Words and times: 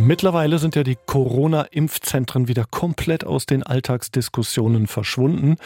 Mittlerweile 0.00 0.60
sind 0.60 0.76
ja 0.76 0.84
die 0.84 0.96
Corona-Impfzentren 1.06 2.46
wieder 2.46 2.64
komplett 2.70 3.24
aus 3.24 3.46
den 3.46 3.64
Alltagsdiskussionen 3.64 4.86
verschwunden. 4.86 5.56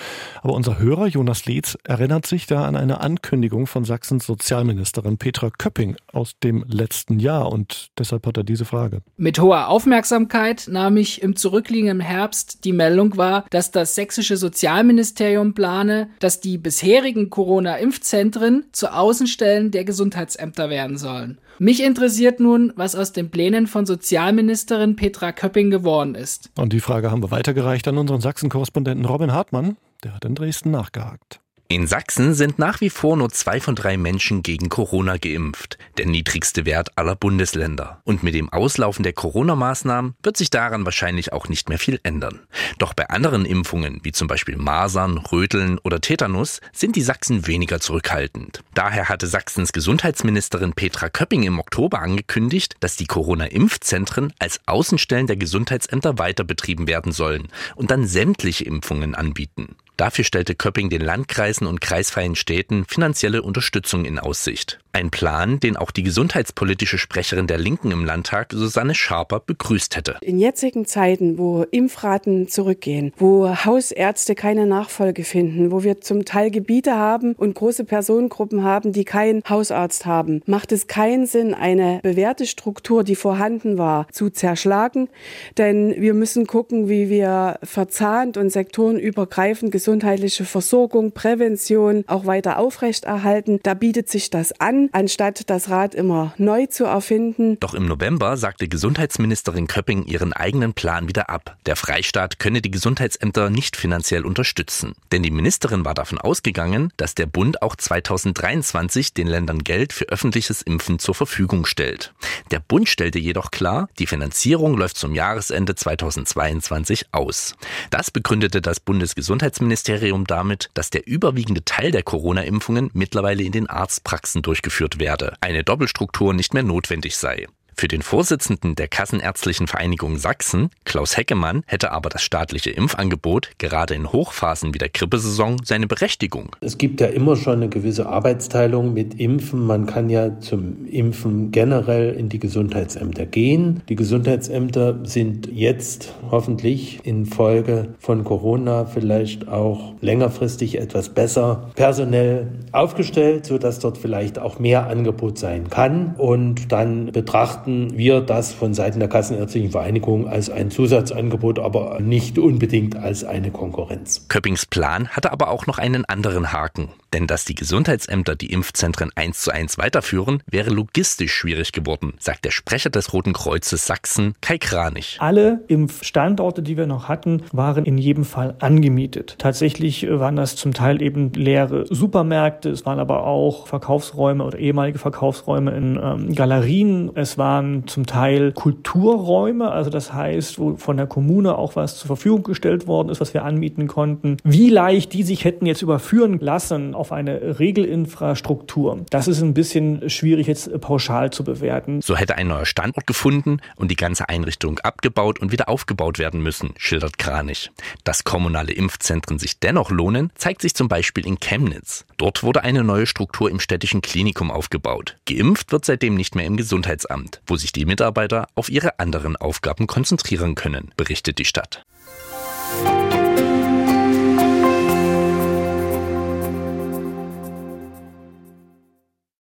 Aber 0.40 0.54
unser 0.54 0.78
Hörer 0.78 1.06
Jonas 1.06 1.44
Lietz 1.44 1.76
erinnert 1.84 2.24
sich 2.24 2.46
da 2.46 2.64
an 2.64 2.74
eine 2.74 3.02
Ankündigung 3.02 3.66
von 3.66 3.84
Sachsens 3.84 4.24
Sozialministerin 4.24 5.18
Petra 5.18 5.50
Köpping 5.50 5.96
aus 6.10 6.32
dem 6.42 6.64
letzten 6.66 7.18
Jahr. 7.18 7.52
Und 7.52 7.90
deshalb 7.98 8.26
hat 8.26 8.38
er 8.38 8.42
diese 8.42 8.64
Frage. 8.64 9.02
Mit 9.18 9.38
hoher 9.38 9.68
Aufmerksamkeit 9.68 10.66
nahm 10.66 10.96
ich 10.96 11.20
im 11.20 11.36
zurückliegenden 11.36 12.00
Herbst 12.00 12.64
die 12.64 12.72
Meldung 12.72 13.18
wahr, 13.18 13.44
dass 13.50 13.70
das 13.70 13.94
sächsische 13.94 14.38
Sozialministerium 14.38 15.52
plane, 15.52 16.08
dass 16.20 16.40
die 16.40 16.56
bisherigen 16.56 17.28
Corona-Impfzentren 17.28 18.64
zu 18.72 18.94
Außenstellen 18.94 19.72
der 19.72 19.84
Gesundheitsämter 19.84 20.70
werden 20.70 20.96
sollen. 20.96 21.38
Mich 21.58 21.82
interessiert 21.82 22.40
nun, 22.40 22.72
was 22.74 22.96
aus 22.96 23.12
den 23.12 23.30
Plänen 23.30 23.68
von 23.68 23.86
Sozialministerin 24.22 24.94
Petra 24.94 25.32
Köpping 25.32 25.70
geworden 25.70 26.14
ist. 26.14 26.50
Und 26.56 26.72
die 26.72 26.78
Frage 26.78 27.10
haben 27.10 27.24
wir 27.24 27.32
weitergereicht 27.32 27.88
an 27.88 27.98
unseren 27.98 28.20
Sachsen-Korrespondenten 28.20 29.04
Robin 29.04 29.32
Hartmann. 29.32 29.76
Der 30.04 30.14
hat 30.14 30.24
in 30.24 30.36
Dresden 30.36 30.70
nachgehakt. 30.70 31.41
In 31.72 31.86
Sachsen 31.86 32.34
sind 32.34 32.58
nach 32.58 32.82
wie 32.82 32.90
vor 32.90 33.16
nur 33.16 33.30
zwei 33.30 33.58
von 33.58 33.74
drei 33.74 33.96
Menschen 33.96 34.42
gegen 34.42 34.68
Corona 34.68 35.16
geimpft, 35.16 35.78
der 35.96 36.04
niedrigste 36.04 36.66
Wert 36.66 36.98
aller 36.98 37.16
Bundesländer. 37.16 38.02
Und 38.04 38.22
mit 38.22 38.34
dem 38.34 38.52
Auslaufen 38.52 39.02
der 39.04 39.14
Corona-Maßnahmen 39.14 40.14
wird 40.22 40.36
sich 40.36 40.50
daran 40.50 40.84
wahrscheinlich 40.84 41.32
auch 41.32 41.48
nicht 41.48 41.70
mehr 41.70 41.78
viel 41.78 41.98
ändern. 42.02 42.40
Doch 42.76 42.92
bei 42.92 43.08
anderen 43.08 43.46
Impfungen, 43.46 44.00
wie 44.02 44.12
zum 44.12 44.28
Beispiel 44.28 44.58
Masern, 44.58 45.16
Röteln 45.16 45.78
oder 45.78 46.02
Tetanus, 46.02 46.60
sind 46.74 46.94
die 46.94 47.00
Sachsen 47.00 47.46
weniger 47.46 47.80
zurückhaltend. 47.80 48.62
Daher 48.74 49.08
hatte 49.08 49.26
Sachsens 49.26 49.72
Gesundheitsministerin 49.72 50.74
Petra 50.74 51.08
Köpping 51.08 51.42
im 51.42 51.58
Oktober 51.58 52.00
angekündigt, 52.00 52.76
dass 52.80 52.96
die 52.96 53.06
Corona-Impfzentren 53.06 54.34
als 54.38 54.60
Außenstellen 54.66 55.26
der 55.26 55.36
Gesundheitsämter 55.36 56.18
weiter 56.18 56.44
betrieben 56.44 56.86
werden 56.86 57.12
sollen 57.12 57.48
und 57.76 57.90
dann 57.90 58.06
sämtliche 58.06 58.64
Impfungen 58.66 59.14
anbieten. 59.14 59.76
Dafür 60.02 60.24
stellte 60.24 60.56
Köpping 60.56 60.90
den 60.90 61.00
Landkreisen 61.00 61.64
und 61.64 61.80
kreisfreien 61.80 62.34
Städten 62.34 62.84
finanzielle 62.84 63.40
Unterstützung 63.40 64.04
in 64.04 64.18
Aussicht. 64.18 64.80
Ein 64.94 65.10
Plan, 65.10 65.58
den 65.58 65.78
auch 65.78 65.90
die 65.90 66.02
gesundheitspolitische 66.02 66.98
Sprecherin 66.98 67.46
der 67.46 67.56
Linken 67.56 67.92
im 67.92 68.04
Landtag, 68.04 68.52
Susanne 68.52 68.94
Scharper, 68.94 69.40
begrüßt 69.40 69.96
hätte. 69.96 70.18
In 70.20 70.38
jetzigen 70.38 70.84
Zeiten, 70.84 71.38
wo 71.38 71.62
Impfraten 71.70 72.46
zurückgehen, 72.46 73.14
wo 73.16 73.48
Hausärzte 73.48 74.34
keine 74.34 74.66
Nachfolge 74.66 75.24
finden, 75.24 75.70
wo 75.72 75.82
wir 75.82 76.02
zum 76.02 76.26
Teil 76.26 76.50
Gebiete 76.50 76.94
haben 76.94 77.32
und 77.32 77.54
große 77.54 77.84
Personengruppen 77.84 78.64
haben, 78.64 78.92
die 78.92 79.06
keinen 79.06 79.42
Hausarzt 79.48 80.04
haben, 80.04 80.42
macht 80.44 80.72
es 80.72 80.88
keinen 80.88 81.24
Sinn, 81.24 81.54
eine 81.54 82.00
bewährte 82.02 82.44
Struktur, 82.44 83.02
die 83.02 83.16
vorhanden 83.16 83.78
war, 83.78 84.06
zu 84.12 84.28
zerschlagen. 84.28 85.08
Denn 85.56 85.94
wir 86.02 86.12
müssen 86.12 86.46
gucken, 86.46 86.90
wie 86.90 87.08
wir 87.08 87.58
verzahnt 87.62 88.36
und 88.36 88.50
sektorenübergreifend 88.50 89.72
gesundheitliche 89.72 90.44
Versorgung, 90.44 91.12
Prävention 91.12 92.04
auch 92.08 92.26
weiter 92.26 92.58
aufrechterhalten. 92.58 93.58
Da 93.62 93.72
bietet 93.72 94.10
sich 94.10 94.28
das 94.28 94.60
an 94.60 94.81
anstatt 94.92 95.48
das 95.48 95.70
Rad 95.70 95.94
immer 95.94 96.34
neu 96.36 96.66
zu 96.66 96.84
erfinden. 96.84 97.58
Doch 97.60 97.74
im 97.74 97.86
November 97.86 98.36
sagte 98.36 98.68
Gesundheitsministerin 98.68 99.68
Köpping 99.68 100.04
ihren 100.04 100.32
eigenen 100.32 100.74
Plan 100.74 101.08
wieder 101.08 101.30
ab. 101.30 101.56
Der 101.66 101.76
Freistaat 101.76 102.38
könne 102.38 102.60
die 102.60 102.70
Gesundheitsämter 102.70 103.50
nicht 103.50 103.76
finanziell 103.76 104.26
unterstützen. 104.26 104.94
Denn 105.12 105.22
die 105.22 105.30
Ministerin 105.30 105.84
war 105.84 105.94
davon 105.94 106.18
ausgegangen, 106.18 106.92
dass 106.96 107.14
der 107.14 107.26
Bund 107.26 107.62
auch 107.62 107.76
2023 107.76 109.14
den 109.14 109.28
Ländern 109.28 109.60
Geld 109.60 109.92
für 109.92 110.06
öffentliches 110.06 110.62
Impfen 110.62 110.98
zur 110.98 111.14
Verfügung 111.14 111.64
stellt. 111.64 112.12
Der 112.50 112.58
Bund 112.58 112.88
stellte 112.88 113.18
jedoch 113.18 113.50
klar, 113.50 113.88
die 113.98 114.06
Finanzierung 114.06 114.76
läuft 114.76 114.96
zum 114.96 115.14
Jahresende 115.14 115.74
2022 115.74 117.06
aus. 117.12 117.54
Das 117.90 118.10
begründete 118.10 118.60
das 118.60 118.80
Bundesgesundheitsministerium 118.80 120.26
damit, 120.26 120.70
dass 120.74 120.90
der 120.90 121.06
überwiegende 121.06 121.64
Teil 121.64 121.92
der 121.92 122.02
Corona-Impfungen 122.02 122.90
mittlerweile 122.94 123.42
in 123.42 123.52
den 123.52 123.68
Arztpraxen 123.68 124.42
durchgeführt 124.42 124.71
durchgeführt 124.72 124.98
werde, 124.98 125.34
eine 125.40 125.64
Doppelstruktur 125.64 126.32
nicht 126.32 126.54
mehr 126.54 126.62
notwendig 126.62 127.16
sei. 127.16 127.46
Für 127.74 127.88
den 127.88 128.02
Vorsitzenden 128.02 128.74
der 128.74 128.88
Kassenärztlichen 128.88 129.66
Vereinigung 129.66 130.16
Sachsen, 130.16 130.70
Klaus 130.84 131.16
Heckemann, 131.16 131.62
hätte 131.66 131.92
aber 131.92 132.10
das 132.10 132.22
staatliche 132.22 132.70
Impfangebot 132.70 133.50
gerade 133.58 133.94
in 133.94 134.12
Hochphasen 134.12 134.74
wie 134.74 134.78
der 134.78 134.88
Grippesaison 134.88 135.56
seine 135.64 135.86
Berechtigung. 135.86 136.50
Es 136.60 136.78
gibt 136.78 137.00
ja 137.00 137.08
immer 137.08 137.36
schon 137.36 137.54
eine 137.54 137.68
gewisse 137.68 138.06
Arbeitsteilung 138.06 138.92
mit 138.92 139.18
Impfen. 139.18 139.66
Man 139.66 139.86
kann 139.86 140.10
ja 140.10 140.38
zum 140.40 140.86
Impfen 140.86 141.50
generell 141.50 142.14
in 142.14 142.28
die 142.28 142.38
Gesundheitsämter 142.38 143.26
gehen. 143.26 143.82
Die 143.88 143.96
Gesundheitsämter 143.96 145.00
sind 145.04 145.48
jetzt 145.52 146.14
hoffentlich 146.30 147.00
in 147.04 147.26
Folge 147.26 147.94
von 147.98 148.24
Corona 148.24 148.84
vielleicht 148.84 149.48
auch 149.48 149.94
längerfristig 150.00 150.78
etwas 150.78 151.08
besser 151.08 151.70
personell 151.74 152.48
aufgestellt, 152.72 153.46
sodass 153.46 153.78
dort 153.78 153.98
vielleicht 153.98 154.38
auch 154.38 154.58
mehr 154.58 154.86
Angebot 154.86 155.38
sein 155.38 155.68
kann. 155.70 156.14
Und 156.16 156.70
dann 156.72 157.12
betrachten 157.12 157.61
betrachten 157.62 157.96
wir 157.96 158.20
das 158.20 158.52
von 158.52 158.74
Seiten 158.74 158.98
der 158.98 159.08
Kassenärztlichen 159.08 159.70
Vereinigung 159.70 160.28
als 160.28 160.50
ein 160.50 160.70
Zusatzangebot, 160.70 161.58
aber 161.58 162.00
nicht 162.00 162.38
unbedingt 162.38 162.96
als 162.96 163.24
eine 163.24 163.50
Konkurrenz. 163.50 164.26
Köppings 164.28 164.66
Plan 164.66 165.08
hatte 165.08 165.32
aber 165.32 165.48
auch 165.48 165.66
noch 165.66 165.78
einen 165.78 166.04
anderen 166.04 166.52
Haken. 166.52 166.88
Denn 167.12 167.26
dass 167.26 167.44
die 167.44 167.54
Gesundheitsämter 167.54 168.36
die 168.36 168.52
Impfzentren 168.52 169.10
eins 169.14 169.42
zu 169.42 169.50
eins 169.50 169.76
weiterführen, 169.76 170.42
wäre 170.50 170.70
logistisch 170.70 171.32
schwierig 171.32 171.72
geworden, 171.72 172.14
sagt 172.18 172.44
der 172.44 172.50
Sprecher 172.50 172.90
des 172.90 173.12
Roten 173.12 173.34
Kreuzes 173.34 173.86
Sachsen, 173.86 174.34
Kai 174.40 174.58
Kranich. 174.58 175.18
Alle 175.20 175.62
Impfstandorte, 175.68 176.62
die 176.62 176.76
wir 176.76 176.86
noch 176.86 177.08
hatten, 177.08 177.42
waren 177.52 177.84
in 177.84 177.98
jedem 177.98 178.24
Fall 178.24 178.54
angemietet. 178.60 179.36
Tatsächlich 179.38 180.08
waren 180.08 180.36
das 180.36 180.56
zum 180.56 180.72
Teil 180.72 181.02
eben 181.02 181.32
leere 181.34 181.84
Supermärkte, 181.88 182.70
es 182.70 182.86
waren 182.86 182.98
aber 182.98 183.26
auch 183.26 183.66
Verkaufsräume 183.66 184.44
oder 184.44 184.58
ehemalige 184.58 184.98
Verkaufsräume 184.98 185.72
in 185.72 186.00
ähm, 186.02 186.34
Galerien, 186.34 187.10
es 187.14 187.36
waren 187.52 187.86
zum 187.86 188.06
Teil 188.06 188.52
Kulturräume, 188.52 189.70
also 189.70 189.90
das 189.90 190.12
heißt, 190.12 190.58
wo 190.58 190.76
von 190.76 190.96
der 190.96 191.06
Kommune 191.06 191.56
auch 191.56 191.76
was 191.76 191.98
zur 191.98 192.06
Verfügung 192.06 192.44
gestellt 192.44 192.86
worden 192.86 193.10
ist, 193.10 193.20
was 193.20 193.34
wir 193.34 193.44
anmieten 193.44 193.88
konnten. 193.88 194.38
Wie 194.42 194.70
leicht 194.70 195.12
die 195.12 195.22
sich 195.22 195.44
hätten 195.44 195.66
jetzt 195.66 195.82
überführen 195.82 196.38
lassen 196.40 196.94
auf 196.94 197.12
eine 197.12 197.58
Regelinfrastruktur. 197.58 199.04
Das 199.10 199.28
ist 199.28 199.42
ein 199.42 199.52
bisschen 199.52 200.08
schwierig 200.08 200.46
jetzt 200.46 200.80
pauschal 200.80 201.30
zu 201.30 201.44
bewerten. 201.44 202.00
So 202.00 202.16
hätte 202.16 202.36
ein 202.36 202.48
neuer 202.48 202.64
Standort 202.64 203.06
gefunden 203.06 203.58
und 203.76 203.90
die 203.90 203.96
ganze 203.96 204.30
Einrichtung 204.30 204.78
abgebaut 204.78 205.38
und 205.40 205.52
wieder 205.52 205.68
aufgebaut 205.68 206.18
werden 206.18 206.42
müssen, 206.42 206.70
schildert 206.78 207.18
Kranich. 207.18 207.70
Dass 208.04 208.24
kommunale 208.24 208.72
Impfzentren 208.72 209.38
sich 209.38 209.58
dennoch 209.60 209.90
lohnen, 209.90 210.30
zeigt 210.36 210.62
sich 210.62 210.74
zum 210.74 210.88
Beispiel 210.88 211.26
in 211.26 211.38
Chemnitz. 211.38 212.06
Dort 212.22 212.44
wurde 212.44 212.62
eine 212.62 212.84
neue 212.84 213.08
Struktur 213.08 213.50
im 213.50 213.58
städtischen 213.58 214.00
Klinikum 214.00 214.52
aufgebaut. 214.52 215.16
Geimpft 215.26 215.72
wird 215.72 215.84
seitdem 215.84 216.14
nicht 216.14 216.36
mehr 216.36 216.44
im 216.44 216.56
Gesundheitsamt, 216.56 217.42
wo 217.48 217.56
sich 217.56 217.72
die 217.72 217.84
Mitarbeiter 217.84 218.46
auf 218.54 218.68
ihre 218.68 219.00
anderen 219.00 219.34
Aufgaben 219.34 219.88
konzentrieren 219.88 220.54
können, 220.54 220.92
berichtet 220.96 221.38
die 221.38 221.44
Stadt. 221.44 221.84